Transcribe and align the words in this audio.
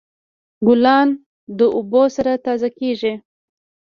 ګلان 0.67 1.07
د 1.57 1.59
اوبو 1.75 2.03
سره 2.15 2.31
تازه 2.45 2.69
کیږي. 2.79 3.13